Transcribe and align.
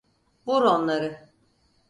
Vur 0.47 0.61
onları! 0.61 1.29